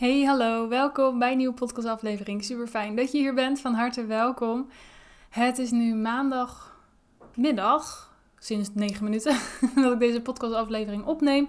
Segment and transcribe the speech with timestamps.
[0.00, 2.44] Hey, hallo, welkom bij een nieuwe podcastaflevering.
[2.44, 4.68] Super fijn dat je hier bent, van harte welkom.
[5.28, 9.36] Het is nu maandagmiddag, sinds 9 minuten,
[9.82, 11.48] dat ik deze podcastaflevering opneem.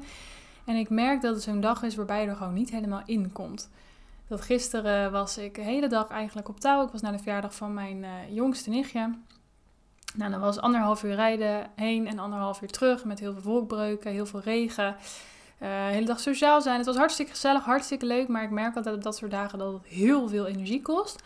[0.66, 3.32] En ik merk dat het zo'n dag is waarbij je er gewoon niet helemaal in
[3.32, 3.70] komt.
[4.28, 6.86] Dat gisteren was ik de hele dag eigenlijk op touw.
[6.86, 9.14] Ik was naar de verjaardag van mijn uh, jongste nichtje.
[10.16, 14.12] Nou, dan was anderhalf uur rijden heen en anderhalf uur terug met heel veel wolkbreuken,
[14.12, 14.96] heel veel regen.
[15.62, 16.78] Uh, de hele dag sociaal zijn.
[16.78, 18.28] Het was hartstikke gezellig, hartstikke leuk.
[18.28, 21.24] Maar ik merk altijd op dat soort dagen dat het heel veel energie kost.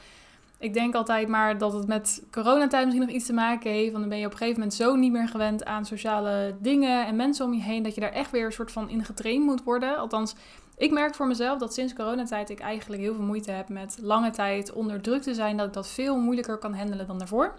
[0.60, 3.92] Ik denk altijd maar dat het met coronatijd misschien nog iets te maken heeft.
[3.92, 7.06] Want dan ben je op een gegeven moment zo niet meer gewend aan sociale dingen
[7.06, 7.84] en mensen om je heen.
[7.84, 9.98] Dat je daar echt weer een soort van in getraind moet worden.
[9.98, 10.36] Althans,
[10.78, 14.30] ik merk voor mezelf dat sinds coronatijd ik eigenlijk heel veel moeite heb met lange
[14.30, 15.58] tijd onder druk te zijn.
[15.58, 17.54] Dat ik dat veel moeilijker kan handelen dan daarvoor.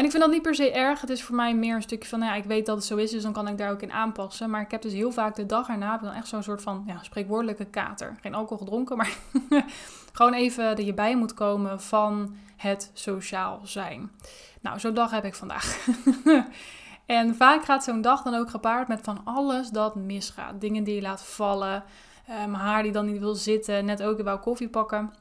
[0.00, 1.00] En ik vind dat niet per se erg.
[1.00, 2.96] Het is voor mij meer een stukje van, nou ja, ik weet dat het zo
[2.96, 4.50] is, dus dan kan ik daar ook in aanpassen.
[4.50, 7.02] Maar ik heb dus heel vaak de dag erna dan echt zo'n soort van ja,
[7.02, 8.16] spreekwoordelijke kater.
[8.20, 9.16] Geen alcohol gedronken, maar
[10.12, 14.10] gewoon even dat je bij moet komen van het sociaal zijn.
[14.60, 15.86] Nou, zo'n dag heb ik vandaag.
[17.06, 20.60] en vaak gaat zo'n dag dan ook gepaard met van alles dat misgaat.
[20.60, 21.84] Dingen die je laat vallen,
[22.28, 25.12] uh, mijn haar die dan niet wil zitten, net ook, ik wou koffie pakken.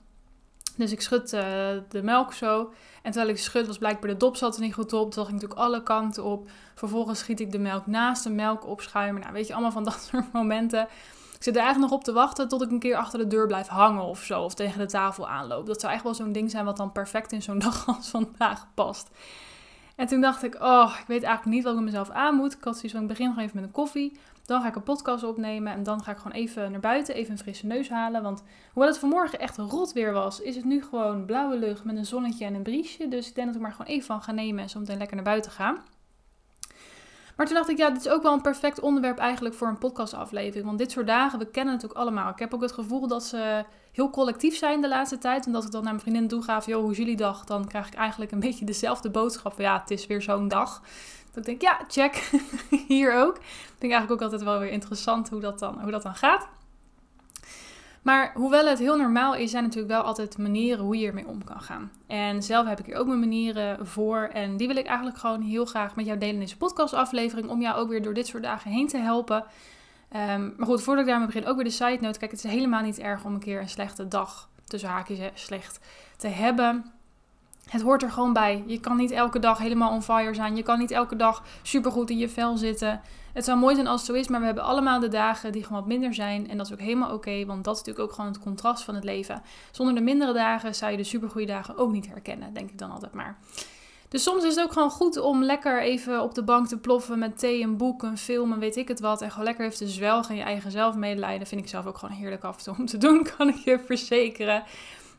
[0.80, 1.42] Dus ik schud uh,
[1.90, 2.74] de melk zo.
[3.04, 5.12] En terwijl ik schud, was blijkbaar de dop zat er niet goed op.
[5.12, 6.50] Toen ging natuurlijk alle kanten op.
[6.76, 9.22] Vervolgens schiet ik de melk naast de melk opschuimen.
[9.22, 10.82] Nou, weet je, allemaal van dat soort momenten.
[11.36, 13.48] Ik zit er eigenlijk nog op te wachten tot ik een keer achter de deur
[13.48, 14.44] blijf hangen of zo.
[14.44, 15.66] Of tegen de tafel aanloop.
[15.66, 18.68] Dat zou echt wel zo'n ding zijn wat dan perfect in zo'n dag als vandaag
[18.74, 19.10] past.
[19.96, 22.54] En toen dacht ik, oh, ik weet eigenlijk niet wat ik mezelf aan moet.
[22.54, 24.20] Ik had zoiets van, ik begin nog even met een koffie.
[24.50, 27.32] Dan ga ik een podcast opnemen en dan ga ik gewoon even naar buiten, even
[27.32, 28.24] een frisse neus halen.
[28.24, 31.96] Want hoewel het vanmorgen echt rot weer was, is het nu gewoon blauwe lucht met
[31.96, 33.08] een zonnetje en een briesje.
[33.08, 35.16] Dus ik denk dat ik maar gewoon even van ga nemen en zo meteen lekker
[35.16, 35.78] naar buiten ga.
[37.36, 39.78] Maar toen dacht ik, ja, dit is ook wel een perfect onderwerp eigenlijk voor een
[39.78, 40.66] podcastaflevering.
[40.66, 42.30] Want dit soort dagen, we kennen het ook allemaal.
[42.30, 45.46] Ik heb ook het gevoel dat ze heel collectief zijn de laatste tijd.
[45.46, 47.44] En dat ik dan naar mijn vriendin toe ga van, joh, hoe is jullie dag?
[47.44, 50.82] Dan krijg ik eigenlijk een beetje dezelfde boodschap ja, het is weer zo'n dag.
[51.32, 52.30] Dat ik denk, ja, check.
[52.88, 53.36] Hier ook.
[53.36, 56.48] Ik vind eigenlijk ook altijd wel weer interessant hoe dat dan, hoe dat dan gaat.
[58.02, 61.44] Maar hoewel het heel normaal is, zijn natuurlijk wel altijd manieren hoe je ermee om
[61.44, 61.92] kan gaan.
[62.08, 64.30] En zelf heb ik hier ook mijn manieren voor.
[64.34, 67.50] En die wil ik eigenlijk gewoon heel graag met jou delen in deze podcastaflevering.
[67.50, 69.44] Om jou ook weer door dit soort dagen heen te helpen.
[70.16, 72.20] Um, maar goed, voordat ik daarmee begin, ook weer de side note.
[72.20, 75.80] Kijk, het is helemaal niet erg om een keer een slechte dag, tussen haakjes slecht,
[76.18, 76.86] te hebben.
[77.70, 78.64] Het hoort er gewoon bij.
[78.66, 80.56] Je kan niet elke dag helemaal on fire zijn.
[80.56, 83.02] Je kan niet elke dag supergoed in je vel zitten.
[83.34, 85.64] Het zou mooi zijn als het zo is, maar we hebben allemaal de dagen die
[85.64, 86.50] gewoon wat minder zijn.
[86.50, 88.96] En dat is ook helemaal oké, want dat is natuurlijk ook gewoon het contrast van
[88.96, 89.42] het leven.
[89.72, 92.92] Zonder de mindere dagen zou je de supergoeie dagen ook niet herkennen, denk ik dan
[92.92, 93.38] altijd maar.
[94.10, 97.20] Dus soms is het ook gewoon goed om lekker even op de bank te ploffen
[97.20, 99.22] met thee, een boek, een film en weet ik het wat.
[99.22, 101.48] En gewoon lekker even te zwelgen en je eigen zelfmedelijden.
[101.48, 103.80] Vind ik zelf ook gewoon heerlijk af en toe om te doen, kan ik je
[103.86, 104.64] verzekeren.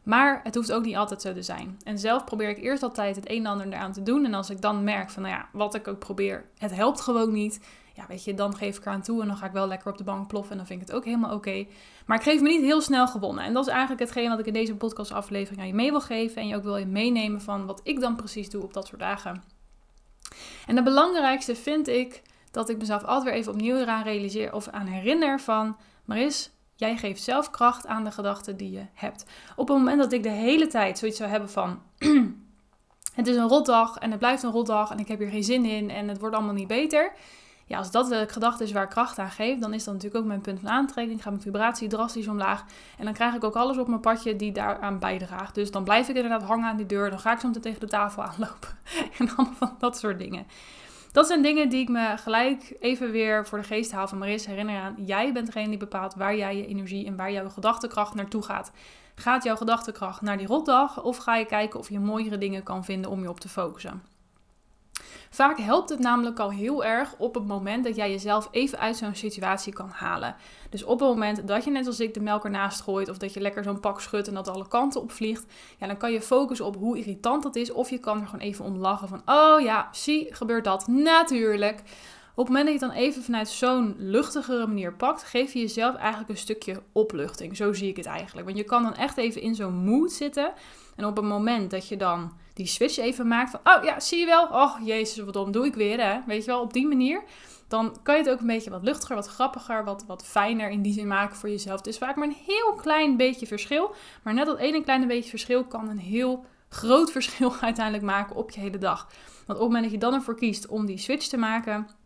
[0.02, 1.78] Maar het hoeft ook niet altijd zo te zijn.
[1.84, 4.24] En zelf probeer ik eerst altijd het een en ander eraan te doen.
[4.24, 7.32] En als ik dan merk van, nou ja, wat ik ook probeer, het helpt gewoon
[7.32, 7.60] niet.
[7.94, 9.98] Ja, weet je, dan geef ik eraan toe en dan ga ik wel lekker op
[9.98, 10.50] de bank ploffen.
[10.50, 11.66] En dan vind ik het ook helemaal oké.
[12.06, 13.44] Maar ik geef me niet heel snel gewonnen.
[13.44, 16.42] En dat is eigenlijk hetgeen wat ik in deze podcastaflevering aan je mee wil geven.
[16.42, 19.42] En je ook wil meenemen van wat ik dan precies doe op dat soort dagen.
[20.66, 24.68] En het belangrijkste vind ik dat ik mezelf altijd weer even opnieuw eraan realiseer of
[24.68, 25.76] aan herinner van...
[26.04, 26.50] Maris,
[26.80, 29.24] Jij geeft zelf kracht aan de gedachten die je hebt.
[29.56, 31.82] Op het moment dat ik de hele tijd zoiets zou hebben van.
[33.18, 35.64] het is een rotdag en het blijft een rotdag en ik heb hier geen zin
[35.64, 37.12] in en het wordt allemaal niet beter.
[37.66, 40.22] Ja, als dat de gedachte is waar ik kracht aan geef, dan is dat natuurlijk
[40.22, 41.22] ook mijn punt van aantrekking.
[41.22, 42.64] Gaat mijn vibratie drastisch omlaag.
[42.98, 45.54] En dan krijg ik ook alles op mijn padje die daaraan bijdraagt.
[45.54, 47.10] Dus dan blijf ik inderdaad hangen aan die deur.
[47.10, 48.68] Dan ga ik zo meteen tegen de tafel aanlopen.
[49.18, 50.46] en allemaal van dat soort dingen.
[51.12, 54.46] Dat zijn dingen die ik me gelijk even weer voor de geest haal van Maris.
[54.46, 58.14] Herinner aan, jij bent degene die bepaalt waar jij je energie en waar jouw gedachtekracht
[58.14, 58.72] naartoe gaat.
[59.14, 62.84] Gaat jouw gedachtekracht naar die rotdag of ga je kijken of je mooiere dingen kan
[62.84, 64.02] vinden om je op te focussen?
[65.30, 68.96] Vaak helpt het namelijk al heel erg op het moment dat jij jezelf even uit
[68.96, 70.34] zo'n situatie kan halen.
[70.70, 73.34] Dus op het moment dat je net als ik de melk ernaast gooit of dat
[73.34, 75.46] je lekker zo'n pak schudt en dat alle kanten opvliegt,
[75.78, 78.46] ja, dan kan je focussen op hoe irritant dat is of je kan er gewoon
[78.46, 81.82] even om lachen van, oh ja, zie, gebeurt dat natuurlijk.
[82.40, 85.58] Op het moment dat je het dan even vanuit zo'n luchtigere manier pakt, geef je
[85.58, 87.56] jezelf eigenlijk een stukje opluchting.
[87.56, 88.46] Zo zie ik het eigenlijk.
[88.46, 90.52] Want je kan dan echt even in zo'n mood zitten.
[90.96, 94.18] En op het moment dat je dan die switch even maakt van, oh ja, zie
[94.18, 94.46] je wel?
[94.46, 96.20] Oh jezus, wat dom doe ik weer hè?
[96.26, 97.22] Weet je wel, op die manier.
[97.68, 100.82] Dan kan je het ook een beetje wat luchtiger, wat grappiger, wat, wat fijner in
[100.82, 101.76] die zin maken voor jezelf.
[101.76, 103.94] Het is vaak maar een heel klein beetje verschil.
[104.22, 108.50] Maar net dat ene kleine beetje verschil kan een heel groot verschil uiteindelijk maken op
[108.50, 109.08] je hele dag.
[109.46, 111.98] Want op het moment dat je dan ervoor kiest om die switch te maken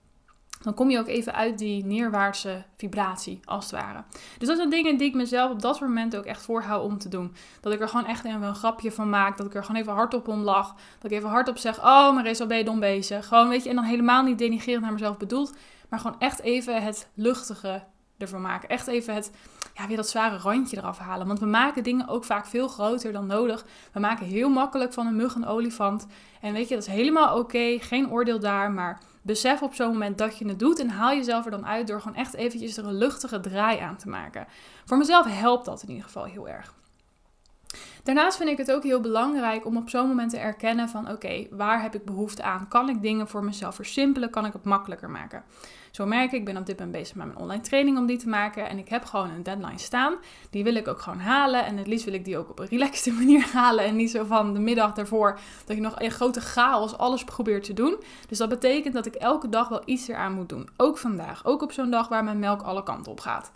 [0.65, 4.05] dan kom je ook even uit die neerwaartse vibratie, als het ware.
[4.39, 7.09] Dus dat zijn dingen die ik mezelf op dat moment ook echt voorhoud om te
[7.09, 7.35] doen.
[7.61, 9.37] Dat ik er gewoon echt even een grapje van maak.
[9.37, 10.75] Dat ik er gewoon even hardop om lach.
[10.99, 13.27] Dat ik even hardop zeg, oh Marissa, ben je dom bezig?
[13.27, 15.55] Gewoon, weet je, en dan helemaal niet denigrerend naar mezelf bedoeld.
[15.89, 17.83] Maar gewoon echt even het luchtige
[18.19, 18.69] ervan maken.
[18.69, 19.31] Echt even het,
[19.75, 21.27] ja, weer dat zware randje eraf halen.
[21.27, 23.65] Want we maken dingen ook vaak veel groter dan nodig.
[23.93, 26.07] We maken heel makkelijk van een mug een olifant.
[26.41, 27.77] En weet je, dat is helemaal oké.
[27.81, 31.45] geen oordeel daar, maar besef op zo'n moment dat je het doet en haal jezelf
[31.45, 34.47] er dan uit door gewoon echt eventjes er een luchtige draai aan te maken.
[34.85, 36.75] Voor mezelf helpt dat in ieder geval heel erg.
[38.05, 41.47] Daarnaast vind ik het ook heel belangrijk om op zo'n moment te erkennen van oké,
[41.51, 42.69] waar heb ik behoefte aan?
[42.69, 44.31] Kan ik dingen voor mezelf versimpelen?
[44.31, 45.43] Kan ik het makkelijker maken?
[45.91, 48.17] Zo merk ik, ik ben op dit moment bezig met mijn online training om die
[48.17, 48.69] te maken.
[48.69, 50.15] En ik heb gewoon een deadline staan.
[50.51, 51.65] Die wil ik ook gewoon halen.
[51.65, 53.85] En het liefst wil ik die ook op een relaxte manier halen.
[53.85, 57.63] En niet zo van de middag daarvoor dat ik nog een grote chaos alles probeer
[57.63, 57.97] te doen.
[58.29, 60.69] Dus dat betekent dat ik elke dag wel iets eraan moet doen.
[60.77, 61.45] Ook vandaag.
[61.45, 63.51] Ook op zo'n dag waar mijn melk alle kanten op gaat.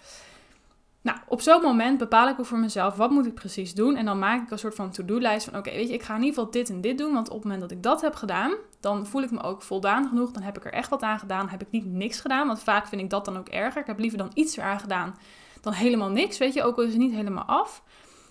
[1.00, 3.96] Nou, op zo'n moment bepaal ik ook voor mezelf wat moet ik precies doen.
[3.96, 6.22] En dan maak ik een soort van to-do-lijst van oké, weet je, ik ga in
[6.22, 7.12] ieder geval dit en dit doen.
[7.12, 10.08] Want op het moment dat ik dat heb gedaan, dan voel ik me ook voldaan
[10.08, 10.30] genoeg.
[10.30, 11.48] Dan heb ik er echt wat aan gedaan.
[11.48, 13.80] Heb ik niet niks gedaan, want vaak vind ik dat dan ook erger.
[13.80, 15.14] Ik heb liever dan iets eraan gedaan
[15.60, 16.62] dan helemaal niks, weet je.
[16.62, 17.82] Ook al is het niet helemaal af.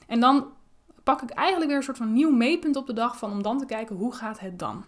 [0.08, 0.48] En dan
[1.04, 3.58] pak ik eigenlijk weer een soort van nieuw meetpunt op de dag van om dan
[3.58, 4.84] te kijken hoe gaat het dan.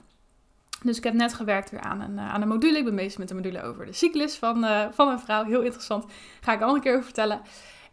[0.84, 2.78] Dus ik heb net gewerkt weer aan een, uh, aan een module.
[2.78, 5.44] Ik ben bezig met de module over de cyclus van, uh, van een vrouw.
[5.44, 6.06] Heel interessant.
[6.42, 7.42] Ga ik al een keer over vertellen.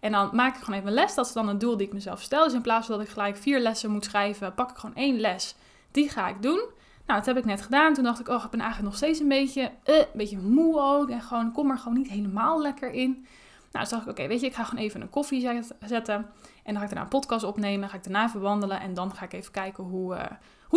[0.01, 1.15] En dan maak ik gewoon even een les.
[1.15, 2.45] Dat is dan het doel die ik mezelf stel.
[2.45, 5.21] Dus in plaats van dat ik gelijk vier lessen moet schrijven, pak ik gewoon één
[5.21, 5.55] les.
[5.91, 6.65] Die ga ik doen.
[7.07, 7.95] Nou, dat heb ik net gedaan.
[7.95, 10.81] Toen dacht ik, oh, ik ben eigenlijk nog steeds een beetje, uh, een beetje moe
[10.81, 11.11] ook.
[11.11, 13.27] En gewoon, kom er gewoon niet helemaal lekker in.
[13.73, 15.49] Nou, dus dacht ik, oké, weet je, ik ga gewoon even een koffie
[15.81, 16.15] zetten.
[16.15, 17.89] En dan ga ik daarna een podcast opnemen.
[17.89, 18.81] Ga ik daarna even wandelen.
[18.81, 20.17] En dan ga ik even kijken hoe,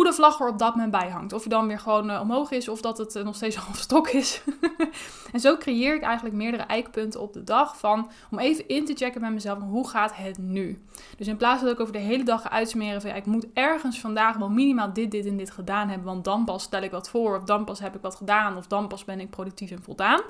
[0.00, 1.32] hoe de vlag er op dat moment bij hangt.
[1.32, 3.76] Of hij dan weer gewoon uh, omhoog is of dat het uh, nog steeds half
[3.76, 4.42] stok is.
[5.32, 8.94] en zo creëer ik eigenlijk meerdere eikpunten op de dag van om even in te
[8.94, 10.84] checken bij mezelf hoe gaat het nu.
[11.16, 13.46] Dus in plaats dat ik over de hele dag ga uitsmeren van ja, ik moet
[13.52, 16.90] ergens vandaag wel minimaal dit, dit en dit gedaan hebben, want dan pas stel ik
[16.90, 19.70] wat voor of dan pas heb ik wat gedaan of dan pas ben ik productief
[19.70, 20.20] en voldaan.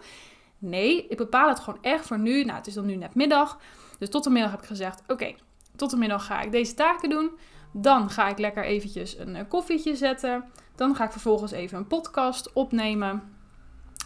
[0.58, 2.44] Nee, ik bepaal het gewoon echt voor nu.
[2.44, 3.58] Nou, het is dan nu net middag.
[3.98, 5.34] Dus tot de middag heb ik gezegd: oké,
[5.76, 7.30] tot de middag ga ik deze taken doen.
[7.72, 10.44] Dan ga ik lekker eventjes een eh, koffietje zetten.
[10.74, 13.22] Dan ga ik vervolgens even een podcast opnemen.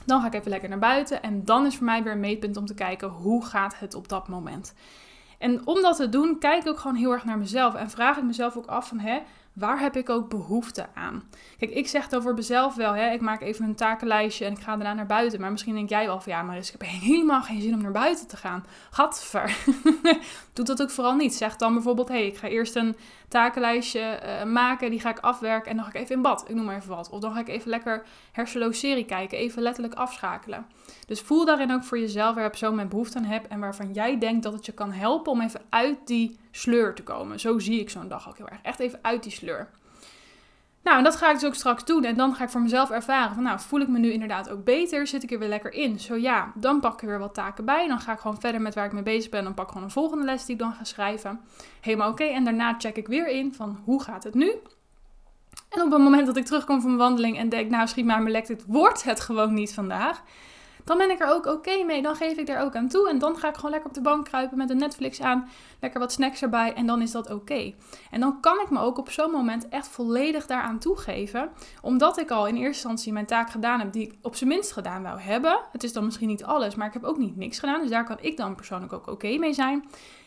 [0.06, 1.22] Dan ga ik even lekker naar buiten.
[1.22, 4.08] En dan is voor mij weer een meetpunt om te kijken hoe gaat het op
[4.08, 4.74] dat moment.
[5.38, 7.74] En om dat te doen, kijk ik ook gewoon heel erg naar mezelf.
[7.74, 9.20] En vraag ik mezelf ook af van, hè,
[9.54, 11.22] waar heb ik ook behoefte aan?
[11.58, 14.58] Kijk, ik zeg het over mezelf wel, hè, ik maak even een takenlijstje en ik
[14.58, 15.40] ga daarna naar buiten.
[15.40, 17.92] Maar misschien denk jij wel van, ja, maar ik heb helemaal geen zin om naar
[17.92, 18.64] buiten te gaan.
[18.90, 19.56] Gadver.
[20.52, 21.34] Doe dat ook vooral niet.
[21.34, 22.96] Zeg dan bijvoorbeeld, hé, hey, ik ga eerst een
[23.28, 26.44] takenlijstje uh, maken, die ga ik afwerken en dan ga ik even in bad.
[26.48, 27.10] Ik noem maar even wat.
[27.10, 30.66] Of dan ga ik even lekker hersenloos serie kijken, even letterlijk afschakelen.
[31.06, 33.92] Dus voel daarin ook voor jezelf waar je zo mijn behoefte aan hebt en waarvan
[33.92, 37.40] jij denkt dat het je kan helpen om even uit die sleur te komen.
[37.40, 38.60] Zo zie ik zo'n dag ook heel erg.
[38.62, 39.68] Echt even uit die sleur.
[40.82, 42.04] Nou, en dat ga ik dus ook straks doen.
[42.04, 44.64] En dan ga ik voor mezelf ervaren van, nou, voel ik me nu inderdaad ook
[44.64, 45.06] beter?
[45.06, 46.00] Zit ik er weer lekker in?
[46.00, 47.88] Zo ja, dan pak ik er weer wat taken bij.
[47.88, 49.44] Dan ga ik gewoon verder met waar ik mee bezig ben.
[49.44, 51.40] Dan pak ik gewoon een volgende les die ik dan ga schrijven.
[51.80, 52.24] Helemaal oké.
[52.24, 54.52] En daarna check ik weer in van, hoe gaat het nu?
[55.68, 58.20] En op het moment dat ik terugkom van mijn wandeling en denk, nou, schiet maar
[58.20, 60.22] mijn lek, dit wordt het gewoon niet vandaag
[60.84, 62.02] dan ben ik er ook oké mee.
[62.02, 63.08] Dan geef ik er ook aan toe.
[63.08, 65.48] En dan ga ik gewoon lekker op de bank kruipen met een Netflix aan.
[65.80, 66.72] Lekker wat snacks erbij.
[66.72, 67.74] En dan is dat oké.
[68.10, 71.50] En dan kan ik me ook op zo'n moment echt volledig daaraan toegeven.
[71.82, 74.72] Omdat ik al in eerste instantie mijn taak gedaan heb die ik op zijn minst
[74.72, 75.60] gedaan wou hebben.
[75.72, 77.80] Het is dan misschien niet alles, maar ik heb ook niet niks gedaan.
[77.80, 79.84] Dus daar kan ik dan persoonlijk ook oké mee zijn.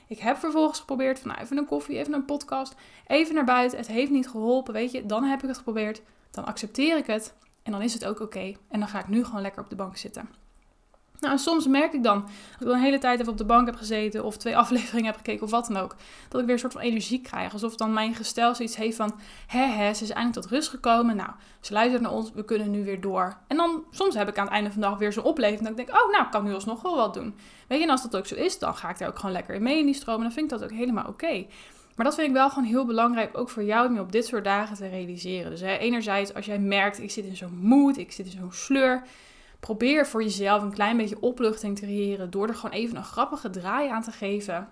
[0.08, 2.76] Ik heb vervolgens geprobeerd van nou, even een koffie, even een podcast,
[3.08, 3.78] even naar buiten.
[3.78, 5.06] Het heeft niet geholpen, weet je.
[5.06, 6.02] Dan heb ik het geprobeerd.
[6.32, 7.34] Dan accepteer ik het.
[7.64, 8.56] En dan is het ook oké.
[8.70, 10.47] En dan ga ik nu gewoon lekker op de bank zitten.
[11.20, 13.76] Nou, soms merk ik dan, als ik een hele tijd even op de bank heb
[13.76, 15.96] gezeten of twee afleveringen heb gekeken of wat dan ook,
[16.30, 17.54] dat ik weer een soort van energie krijg.
[17.54, 21.16] Alsof dan mijn gestel zoiets heeft van, hè hè, ze is eindelijk tot rust gekomen.
[21.16, 21.30] Nou,
[21.62, 23.38] ze luistert naar ons, we kunnen nu weer door.
[23.48, 25.70] En dan, soms heb ik aan het einde van de dag weer zo'n opleving dat
[25.70, 27.36] ik denk, oh nou, ik kan nu alsnog wel wat doen.
[27.68, 29.56] Weet je, en als dat ook zo is, dan ga ik daar ook gewoon lekker
[29.56, 31.46] in mee in die stroom en dan vind ik dat ook helemaal oké.
[31.96, 34.26] Maar dat vind ik wel gewoon heel belangrijk, ook voor jou, om je op dit
[34.26, 35.52] soort dagen te realiseren.
[35.52, 38.52] Dus hè, enerzijds, als jij merkt, ik zit in zo'n moed, ik zit in zo'n
[38.52, 39.04] sleur
[39.68, 43.50] probeer voor jezelf een klein beetje opluchting te creëren door er gewoon even een grappige
[43.50, 44.68] draai aan te geven.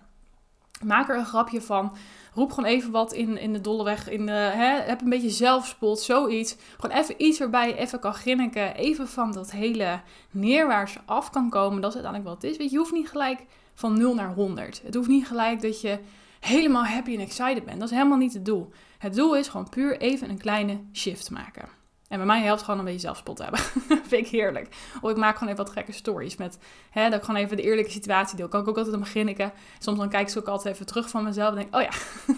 [0.83, 1.95] Maak er een grapje van.
[2.33, 4.09] Roep gewoon even wat in, in de dolle weg.
[4.09, 6.55] In de, hè, heb een beetje zelfspot, zoiets.
[6.79, 8.75] Gewoon even iets waarbij je even kan grinniken.
[8.75, 11.81] Even van dat hele neerwaarts af kan komen.
[11.81, 12.57] Dat is uiteindelijk wat het is.
[12.57, 14.81] Weet je, je hoeft niet gelijk van 0 naar 100.
[14.83, 15.99] Het hoeft niet gelijk dat je
[16.39, 17.79] helemaal happy en excited bent.
[17.79, 18.69] Dat is helemaal niet het doel.
[18.97, 21.83] Het doel is gewoon puur even een kleine shift maken.
[22.15, 23.59] En bij mij helpt gewoon een beetje zelfspot hebben.
[24.09, 24.75] vind ik heerlijk.
[25.01, 26.57] Of ik maak gewoon even wat gekke stories met,
[26.89, 28.47] hè, dat ik gewoon even de eerlijke situatie deel.
[28.47, 29.51] Kan ik ook altijd aan beginnen.
[29.79, 31.89] Soms dan kijk ik ook altijd even terug van mezelf en denk, oh ja,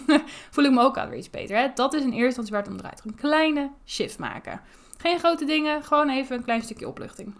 [0.50, 1.56] voel ik me ook alweer iets beter.
[1.56, 1.68] Hè?
[1.74, 3.02] Dat is in eerste instantie waar het om draait.
[3.04, 4.60] Een kleine shift maken.
[4.96, 7.34] Geen grote dingen, gewoon even een klein stukje opluchting.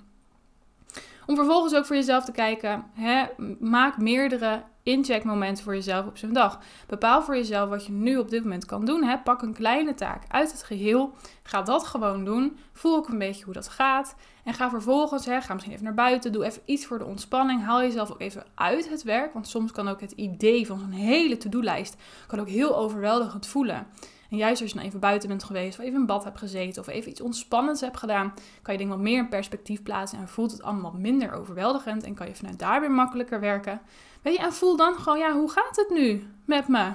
[1.29, 3.25] Om vervolgens ook voor jezelf te kijken, hè,
[3.61, 6.61] maak meerdere incheckmomenten voor jezelf op zo'n dag.
[6.87, 9.05] Bepaal voor jezelf wat je nu op dit moment kan doen.
[9.05, 9.19] Hè.
[9.19, 11.13] Pak een kleine taak uit het geheel.
[11.43, 12.57] Ga dat gewoon doen.
[12.73, 14.15] Voel ook een beetje hoe dat gaat.
[14.45, 16.33] En ga vervolgens, hè, ga misschien even naar buiten.
[16.33, 17.65] Doe even iets voor de ontspanning.
[17.65, 19.33] Haal jezelf ook even uit het werk.
[19.33, 21.97] Want soms kan ook het idee van zo'n hele to-do-lijst
[22.39, 23.87] ook heel overweldigend voelen.
[24.31, 26.83] En juist als je dan even buiten bent geweest, of even in bad hebt gezeten,
[26.83, 30.29] of even iets ontspannends hebt gedaan, kan je dingen wat meer in perspectief plaatsen en
[30.29, 33.81] voelt het allemaal wat minder overweldigend en kan je vanuit daar weer makkelijker werken.
[34.23, 36.93] Weet je, en voel dan gewoon, ja, hoe gaat het nu met me?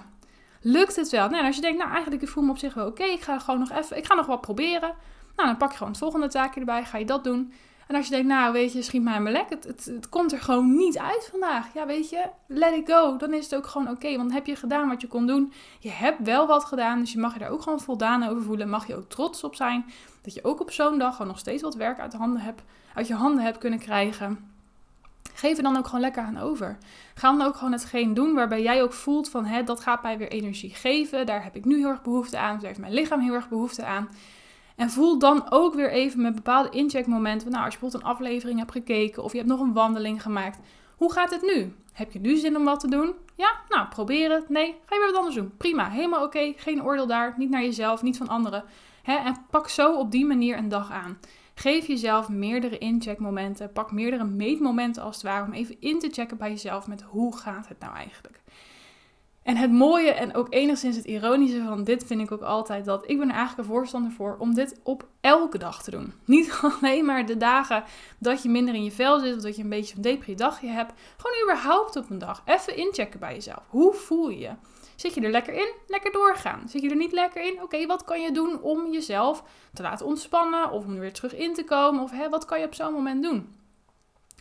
[0.62, 1.30] Lukt het wel?
[1.30, 3.40] Nou, als je denkt, nou eigenlijk ik voel me op zich wel oké, ik ga
[3.40, 4.94] gewoon nog even, ik ga nog wat proberen.
[5.36, 7.54] Nou, dan pak je gewoon het volgende taakje erbij, ga je dat doen.
[7.88, 10.40] En als je denkt, nou weet je, schiet mij maar lek, het, het, komt er
[10.40, 11.74] gewoon niet uit vandaag.
[11.74, 13.18] Ja, weet je, let it go.
[13.18, 15.54] Dan is het ook gewoon oké, want heb je gedaan wat je kon doen.
[15.80, 18.70] Je hebt wel wat gedaan, dus je mag je daar ook gewoon voldaan over voelen.
[18.70, 19.86] Mag je ook trots op zijn
[20.22, 22.64] dat je ook op zo'n dag gewoon nog steeds wat werk uit, de handen hebt,
[22.94, 24.52] uit je handen hebt kunnen krijgen.
[25.34, 26.78] Geef er dan ook gewoon lekker aan over.
[27.14, 30.18] Ga dan ook gewoon hetgeen doen waarbij jij ook voelt van, hè, dat gaat mij
[30.18, 31.26] weer energie geven.
[31.26, 33.86] Daar heb ik nu heel erg behoefte aan, daar heeft mijn lichaam heel erg behoefte
[33.86, 34.10] aan.
[34.76, 37.52] En voel dan ook weer even met bepaalde incheckmomenten.
[37.52, 40.60] Nou, als je bijvoorbeeld een aflevering hebt gekeken of je hebt nog een wandeling gemaakt.
[40.98, 41.74] Hoe gaat het nu?
[41.94, 43.14] Heb je nu zin om wat te doen?
[43.36, 44.50] Ja, nou, probeer het.
[44.50, 45.58] Nee, ga je weer wat anders doen.
[45.58, 46.54] Prima, helemaal oké.
[46.56, 47.34] Geen oordeel daar.
[47.38, 48.64] Niet naar jezelf, niet van anderen.
[49.04, 51.18] en pak zo op die manier een dag aan.
[51.56, 53.72] Geef jezelf meerdere incheckmomenten.
[53.72, 55.46] Pak meerdere meetmomenten als het ware.
[55.46, 58.43] Om even in te checken bij jezelf met hoe gaat het nou eigenlijk.
[59.44, 63.10] En het mooie en ook enigszins het ironische van dit vind ik ook altijd dat
[63.10, 66.14] ik ben er eigenlijk een voorstander voor om dit op elke dag te doen.
[66.26, 67.84] Niet alleen maar de dagen
[68.20, 70.68] dat je minder in je vel zit of dat je een beetje een depri dagje
[70.68, 70.94] hebt.
[71.18, 72.42] Gewoon überhaupt op een dag.
[72.46, 73.64] Even inchecken bij jezelf.
[73.68, 74.52] Hoe voel je je?
[74.96, 75.74] Zit je er lekker in?
[75.88, 76.70] Lekker doorgaan.
[76.70, 77.62] Zit je er niet lekker in?
[77.62, 81.36] Oké, wat kan je doen om jezelf te laten ontspannen of om er weer terug
[81.36, 82.04] in te komen?
[82.04, 83.63] Of hè, wat kan je op zo'n moment doen?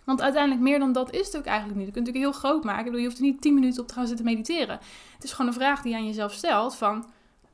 [0.04, 1.86] Want uiteindelijk meer dan dat is het ook eigenlijk niet.
[1.86, 2.96] Je kunt het natuurlijk heel groot maken.
[2.96, 4.78] Je hoeft er niet 10 minuten op te gaan zitten mediteren.
[5.14, 7.04] Het is gewoon een vraag die je aan jezelf stelt van...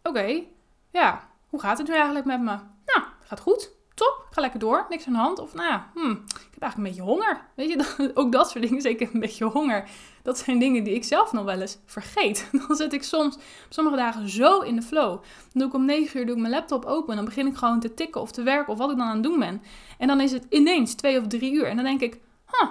[0.02, 0.42] Oké,
[0.90, 2.56] ja, hoe gaat het nu eigenlijk met me?
[2.86, 3.70] Nou, gaat goed.
[3.94, 4.86] Top, ga lekker door.
[4.88, 5.38] Niks aan de hand.
[5.38, 7.40] Of nou hmm, ik heb eigenlijk een beetje honger.
[7.54, 8.80] Weet je, ook dat soort dingen.
[8.80, 9.88] Zeker een beetje honger.
[10.22, 12.48] Dat zijn dingen die ik zelf nog wel eens vergeet.
[12.66, 15.10] Dan zit ik soms op sommige dagen zo in de flow.
[15.10, 17.10] Dan doe ik om 9 uur doe ik mijn laptop open.
[17.10, 19.14] En dan begin ik gewoon te tikken of te werken of wat ik dan aan
[19.14, 19.62] het doen ben.
[19.98, 21.66] En dan is het ineens 2 of 3 uur.
[21.66, 22.68] En dan denk ik, huh,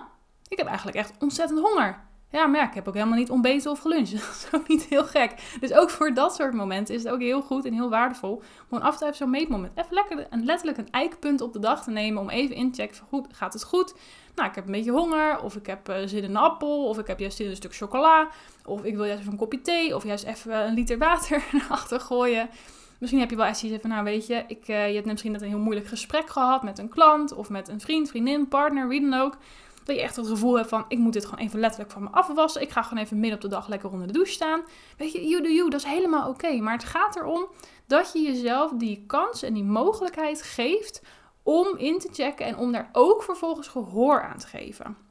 [0.48, 2.06] ik heb eigenlijk echt ontzettend honger.
[2.32, 4.12] Ja, maar ik heb ook helemaal niet ontbeten of geluncht.
[4.18, 5.58] Dat is ook niet heel gek.
[5.60, 8.42] Dus ook voor dat soort momenten is het ook heel goed en heel waardevol.
[8.70, 9.72] Om af en even zo'n meetmoment.
[9.76, 12.22] Even lekker een, letterlijk een eikpunt op de dag te nemen.
[12.22, 13.94] Om even in te goed, gaat het goed?
[14.36, 15.42] Nou, ik heb een beetje honger.
[15.42, 16.88] Of ik heb uh, zin in een appel.
[16.88, 18.28] Of ik heb juist zin in een stuk chocola.
[18.66, 19.96] Of ik wil juist even een kopje thee.
[19.96, 22.50] Of juist even een liter water naar achter gooien.
[23.00, 25.32] Misschien heb je wel echt zoiets van, nou weet je, ik, uh, je hebt misschien
[25.32, 27.34] net een heel moeilijk gesprek gehad met een klant.
[27.34, 29.38] Of met een vriend, vriendin, partner, wie dan ook.
[29.84, 32.10] Dat je echt het gevoel hebt van, ik moet dit gewoon even letterlijk van me
[32.10, 32.62] afwassen.
[32.62, 34.62] Ik ga gewoon even midden op de dag lekker onder de douche staan.
[34.98, 36.56] Weet je, you do you, dat is helemaal oké.
[36.56, 37.48] Maar het gaat erom
[37.88, 41.02] dat je jezelf die kans en die mogelijkheid geeft
[41.44, 45.07] om in te checken en om daar ook vervolgens gehoor aan te geven.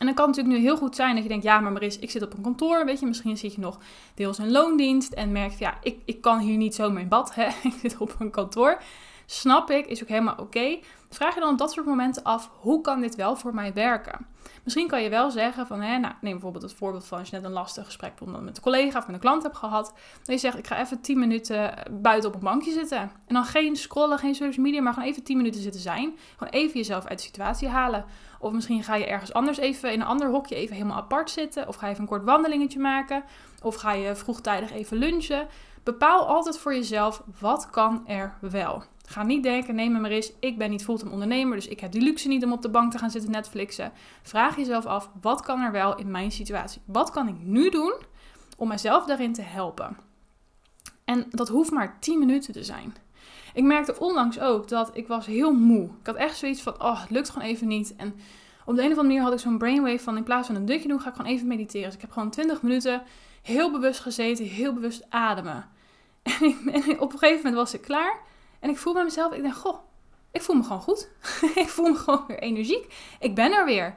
[0.00, 1.98] En dan kan het natuurlijk nu heel goed zijn dat je denkt, ja, maar Maris,
[1.98, 3.78] ik zit op een kantoor, weet je, misschien zit je nog
[4.14, 7.46] deels in loondienst en merkt, ja, ik, ik kan hier niet zo mijn bad, hè,
[7.68, 8.82] ik zit op een kantoor.
[9.32, 10.78] Snap ik, is ook helemaal oké.
[11.08, 14.26] Vraag je dan op dat soort momenten af, hoe kan dit wel voor mij werken?
[14.64, 17.44] Misschien kan je wel zeggen van, nou, neem bijvoorbeeld het voorbeeld van als je net
[17.44, 19.94] een lastig gesprek met een collega of met een klant hebt gehad.
[20.18, 22.98] Dat je zegt, ik ga even 10 minuten buiten op een bankje zitten.
[22.98, 26.18] En dan geen scrollen, geen social media, maar gewoon even 10 minuten zitten zijn.
[26.36, 28.04] Gewoon even jezelf uit de situatie halen.
[28.38, 31.68] Of misschien ga je ergens anders even in een ander hokje even helemaal apart zitten.
[31.68, 33.24] Of ga je even een kort wandelingetje maken.
[33.62, 35.46] Of ga je vroegtijdig even lunchen.
[35.82, 38.82] Bepaal altijd voor jezelf, wat kan er wel?
[39.10, 41.92] Ga niet denken, neem me maar eens, ik ben niet fulltime ondernemer, dus ik heb
[41.92, 43.92] die luxe niet om op de bank te gaan zitten Netflixen.
[44.22, 46.80] Vraag jezelf af, wat kan er wel in mijn situatie?
[46.84, 47.94] Wat kan ik nu doen
[48.56, 49.96] om mezelf daarin te helpen?
[51.04, 52.94] En dat hoeft maar 10 minuten te zijn.
[53.54, 55.84] Ik merkte onlangs ook dat ik was heel moe.
[55.84, 57.96] Ik had echt zoiets van, oh, het lukt gewoon even niet.
[57.96, 58.14] En
[58.64, 60.66] op de een of andere manier had ik zo'n brainwave van, in plaats van een
[60.66, 61.86] dutje doen, ga ik gewoon even mediteren.
[61.86, 63.02] Dus ik heb gewoon 20 minuten
[63.42, 65.68] heel bewust gezeten, heel bewust ademen.
[66.72, 68.28] En, op een gegeven moment was ik klaar.
[68.60, 69.78] En ik voel bij mezelf, ik denk, goh,
[70.30, 71.08] ik voel me gewoon goed.
[71.54, 73.16] ik voel me gewoon weer energiek.
[73.20, 73.94] Ik ben er weer.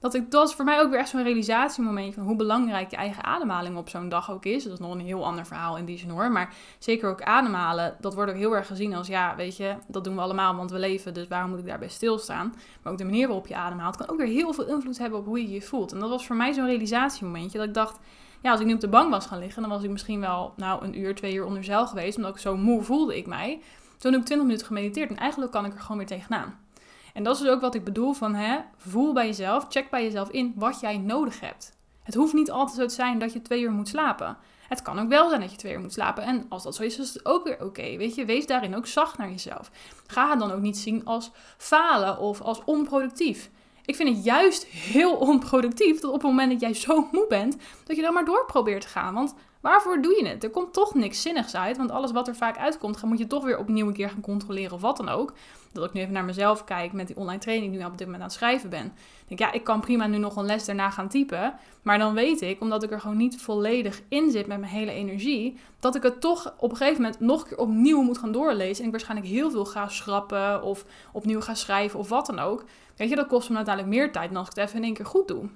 [0.00, 3.76] dat, ik, voor mij ook weer echt zo'n realisatiemomentje van hoe belangrijk je eigen ademhaling
[3.76, 4.64] op zo'n dag ook is.
[4.64, 6.30] Dat is nog een heel ander verhaal in die zin hoor.
[6.30, 10.04] Maar zeker ook ademhalen, dat wordt ook heel erg gezien als ja, weet je, dat
[10.04, 12.54] doen we allemaal, want we leven, dus waarom moet ik daarbij stilstaan?
[12.82, 15.26] Maar ook de manier waarop je ademhaalt kan ook weer heel veel invloed hebben op
[15.26, 15.92] hoe je je voelt.
[15.92, 17.98] En dat was voor mij zo'n realisatiemomentje dat ik dacht,
[18.42, 20.52] ja, als ik nu op de bank was gaan liggen, dan was ik misschien wel
[20.56, 23.60] nou een uur, twee uur onder zeil geweest, omdat ik zo moe voelde ik mij.
[23.98, 26.58] Toen heb ik 20 minuten gemediteerd en eigenlijk kan ik er gewoon weer tegenaan.
[27.14, 30.02] En dat is dus ook wat ik bedoel van hè, voel bij jezelf, check bij
[30.02, 31.76] jezelf in wat jij nodig hebt.
[32.02, 34.36] Het hoeft niet altijd zo te zijn dat je twee uur moet slapen.
[34.68, 36.22] Het kan ook wel zijn dat je twee uur moet slapen.
[36.24, 37.96] En als dat zo is, is het ook weer oké.
[37.96, 39.70] weet je, wees daarin ook zacht naar jezelf.
[40.06, 43.50] Ga het dan ook niet zien als falen of als onproductief.
[43.84, 47.56] Ik vind het juist heel onproductief dat op het moment dat jij zo moe bent,
[47.84, 49.14] dat je dan maar door probeert te gaan.
[49.14, 49.34] Want
[49.66, 50.44] waarvoor doe je het?
[50.44, 51.76] Er komt toch niks zinnigs uit.
[51.76, 54.72] Want alles wat er vaak uitkomt, moet je toch weer opnieuw een keer gaan controleren
[54.72, 55.32] of wat dan ook.
[55.72, 57.98] Dat ik nu even naar mezelf kijk met die online training die ik nu op
[57.98, 58.84] dit moment aan het schrijven ben.
[58.86, 61.54] Ik denk, ja, ik kan prima nu nog een les daarna gaan typen.
[61.82, 64.90] Maar dan weet ik, omdat ik er gewoon niet volledig in zit met mijn hele
[64.90, 68.32] energie, dat ik het toch op een gegeven moment nog een keer opnieuw moet gaan
[68.32, 68.80] doorlezen.
[68.80, 72.64] En ik waarschijnlijk heel veel ga schrappen of opnieuw ga schrijven of wat dan ook.
[72.96, 74.94] Weet je, dat kost me uiteindelijk meer tijd dan als ik het even in één
[74.94, 75.48] keer goed doe.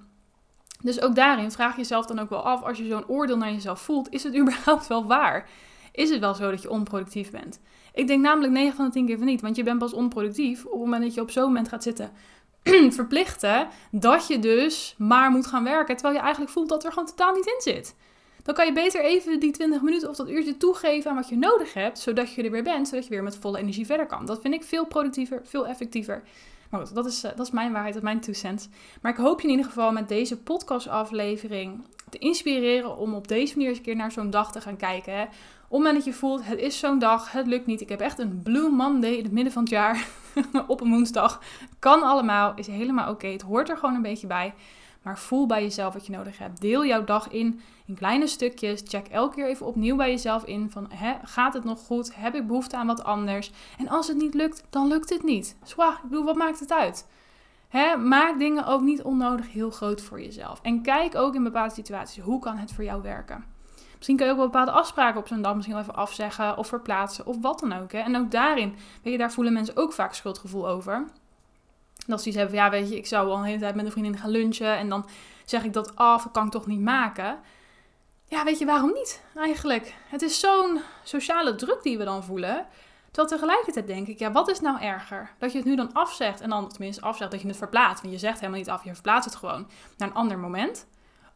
[0.82, 3.80] Dus ook daarin vraag jezelf dan ook wel af, als je zo'n oordeel naar jezelf
[3.80, 5.48] voelt, is het überhaupt wel waar?
[5.92, 7.60] Is het wel zo dat je onproductief bent?
[7.94, 10.64] Ik denk namelijk 9 van de 10 keer van niet, want je bent pas onproductief
[10.64, 12.10] op het moment dat je op zo'n moment gaat zitten
[13.00, 17.08] verplichten dat je dus maar moet gaan werken, terwijl je eigenlijk voelt dat er gewoon
[17.08, 17.94] totaal niet in zit.
[18.42, 21.36] Dan kan je beter even die 20 minuten of dat uurtje toegeven aan wat je
[21.36, 24.26] nodig hebt, zodat je er weer bent, zodat je weer met volle energie verder kan.
[24.26, 26.22] Dat vind ik veel productiever, veel effectiever.
[26.70, 28.68] Maar goed, dat is, eh, dat is mijn waarheid, dat is mijn two cents.
[29.02, 33.54] Maar ik hoop je in ieder geval met deze podcastaflevering te inspireren om op deze
[33.54, 35.14] manier eens een keer naar zo'n dag te gaan kijken.
[35.14, 35.24] Hè.
[35.70, 37.80] Het je voelt, het is zo'n dag, het lukt niet.
[37.80, 40.06] Ik heb echt een Blue Monday in het midden van het jaar
[40.66, 41.42] op een woensdag.
[41.78, 43.26] Kan allemaal, is helemaal oké.
[43.26, 44.54] Het hoort er gewoon een beetje bij.
[45.02, 46.60] Maar voel bij jezelf wat je nodig hebt.
[46.60, 48.82] Deel jouw dag in in kleine stukjes.
[48.84, 52.14] Check elke keer even opnieuw bij jezelf in van hè, gaat het nog goed?
[52.14, 53.52] Heb ik behoefte aan wat anders?
[53.78, 55.56] En als het niet lukt, dan lukt het niet.
[55.62, 57.06] Zwaar, ik bedoel, wat maakt het uit?
[57.68, 60.60] Hè, maak dingen ook niet onnodig heel groot voor jezelf.
[60.62, 63.44] En kijk ook in bepaalde situaties, hoe kan het voor jou werken?
[63.96, 66.66] Misschien kun je ook wel bepaalde afspraken op zo'n dag misschien wel even afzeggen of
[66.66, 67.92] verplaatsen of wat dan ook.
[67.92, 67.98] Hè?
[67.98, 71.04] En ook daarin, weet je, daar voelen mensen ook vaak schuldgevoel over.
[72.10, 73.84] Dat ze iets hebben van, ja weet je, ik zou al een hele tijd met
[73.84, 75.08] een vriendin gaan lunchen en dan
[75.44, 77.38] zeg ik dat af, dat kan ik toch niet maken.
[78.24, 79.94] Ja, weet je waarom niet eigenlijk?
[80.08, 82.66] Het is zo'n sociale druk die we dan voelen.
[83.10, 85.30] Terwijl tegelijkertijd denk ik, ja, wat is nou erger?
[85.38, 88.02] Dat je het nu dan afzegt en dan tenminste afzegt dat je het verplaatst.
[88.02, 90.86] Want je zegt helemaal niet af, je verplaatst het gewoon naar een ander moment.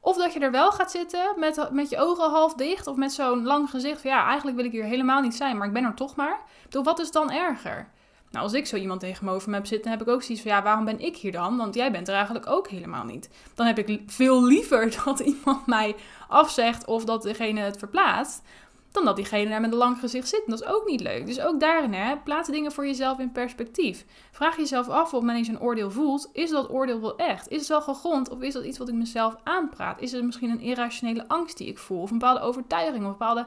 [0.01, 3.13] Of dat je er wel gaat zitten met, met je ogen half dicht of met
[3.13, 5.85] zo'n lang gezicht van ja, eigenlijk wil ik hier helemaal niet zijn, maar ik ben
[5.85, 6.41] er toch maar.
[6.69, 7.89] Toch, wat is dan erger?
[8.35, 10.63] Nou, als ik zo iemand tegenover me heb zitten, heb ik ook zoiets van, ja,
[10.63, 11.57] waarom ben ik hier dan?
[11.57, 13.31] Want jij bent er eigenlijk ook helemaal niet.
[13.55, 15.95] Dan heb ik veel liever dat iemand mij
[16.29, 18.43] afzegt of dat degene het verplaatst,
[18.91, 20.43] dan dat diegene daar met een lang gezicht zit.
[20.47, 21.27] dat is ook niet leuk.
[21.27, 24.05] Dus ook daarin, hè, plaats dingen voor jezelf in perspectief.
[24.31, 26.31] Vraag jezelf af of men eens een oordeel voelt.
[26.33, 27.49] Is dat oordeel wel echt?
[27.49, 30.01] Is het wel gegrond of is dat iets wat ik mezelf aanpraat?
[30.01, 32.01] Is het misschien een irrationele angst die ik voel?
[32.01, 33.47] Of een bepaalde overtuiging of een bepaalde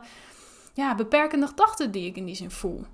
[0.73, 2.85] ja, beperkende gedachten die ik in die zin voel?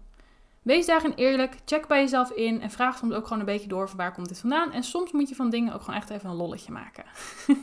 [0.63, 3.89] Wees daarin eerlijk, check bij jezelf in en vraag soms ook gewoon een beetje door
[3.89, 4.71] van waar komt dit vandaan.
[4.71, 7.03] En soms moet je van dingen ook gewoon echt even een lolletje maken.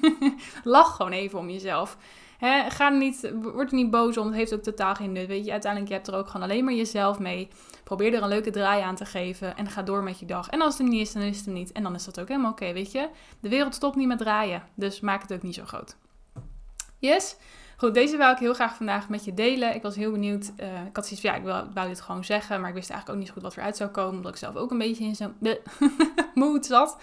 [0.65, 1.97] Lach gewoon even om jezelf.
[2.69, 5.27] Ga niet, word er niet boos om, het heeft ook totaal geen nut.
[5.27, 7.49] Weet je, uiteindelijk je hebt er ook gewoon alleen maar jezelf mee.
[7.85, 10.49] Probeer er een leuke draai aan te geven en ga door met je dag.
[10.49, 11.73] En als het er niet is, dan is het er niet.
[11.73, 13.09] En dan is dat ook helemaal oké, weet je.
[13.41, 15.97] De wereld stopt niet met draaien, dus maak het ook niet zo groot.
[16.99, 17.37] Yes?
[17.81, 19.75] Goed, deze wil ik heel graag vandaag met je delen.
[19.75, 20.53] Ik was heel benieuwd.
[20.61, 22.61] Uh, ik had zoiets van, ja, ik wou, dit gewoon zeggen.
[22.61, 24.17] Maar ik wist eigenlijk ook niet zo goed wat eruit zou komen.
[24.17, 25.35] Omdat ik zelf ook een beetje in zo'n
[26.35, 26.97] mood zat.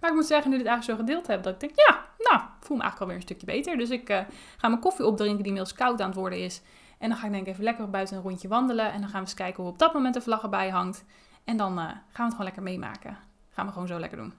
[0.00, 2.04] Maar ik moet zeggen, nu ik dit eigenlijk zo gedeeld heb, dat ik denk, ja,
[2.18, 3.76] nou, voel me eigenlijk alweer een stukje beter.
[3.76, 4.20] Dus ik uh,
[4.56, 6.62] ga mijn koffie opdrinken die inmiddels koud aan het worden is.
[6.98, 8.92] En dan ga ik denk ik even lekker buiten een rondje wandelen.
[8.92, 11.04] En dan gaan we eens kijken hoe op dat moment de vlag erbij hangt.
[11.44, 13.18] En dan uh, gaan we het gewoon lekker meemaken.
[13.50, 14.34] Gaan we gewoon zo lekker doen.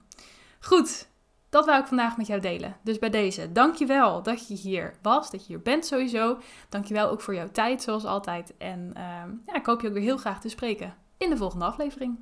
[0.60, 1.08] Goed,
[1.48, 2.76] dat wou ik vandaag met jou delen.
[2.82, 6.38] Dus bij deze, dankjewel dat je hier was, dat je hier bent sowieso.
[6.68, 8.56] Dankjewel ook voor jouw tijd, zoals altijd.
[8.58, 9.02] En uh,
[9.46, 12.18] ja, ik hoop je ook weer heel graag te spreken in de volgende aflevering.